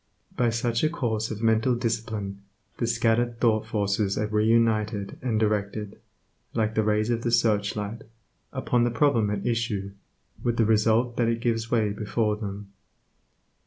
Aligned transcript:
By 0.35 0.49
such 0.49 0.83
a 0.83 0.89
course 0.89 1.29
of 1.29 1.43
mental 1.43 1.75
discipline 1.75 2.41
the 2.77 2.87
scattered 2.87 3.39
thought 3.39 3.67
forces 3.67 4.17
are 4.17 4.25
re 4.25 4.47
united, 4.47 5.19
and 5.21 5.39
directed, 5.39 5.99
like 6.55 6.73
the 6.73 6.81
rays 6.81 7.11
of 7.11 7.21
the 7.21 7.29
search 7.29 7.75
light, 7.75 8.01
upon 8.51 8.83
the 8.83 8.89
problem 8.89 9.29
at 9.29 9.45
issue, 9.45 9.91
with 10.41 10.57
the 10.57 10.65
result 10.65 11.17
that 11.17 11.27
it 11.29 11.39
gives 11.39 11.69
way 11.69 11.91
before 11.91 12.35
them. 12.35 12.73